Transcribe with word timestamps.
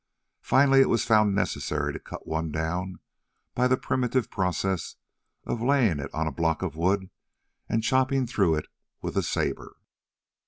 Finally 0.41 0.81
it 0.81 0.89
was 0.89 1.05
found 1.05 1.35
necessary 1.35 1.93
to 1.93 1.99
cut 1.99 2.25
one 2.25 2.51
down 2.51 2.97
by 3.53 3.67
the 3.67 3.77
primitive 3.77 4.31
process 4.31 4.95
of 5.45 5.61
laying 5.61 5.99
it 5.99 6.11
on 6.11 6.25
a 6.25 6.31
block 6.31 6.63
of 6.63 6.75
wood 6.75 7.11
and 7.69 7.83
chopping 7.83 8.25
through 8.25 8.55
it 8.55 8.67
with 9.03 9.15
a 9.15 9.21
sabre. 9.21 9.75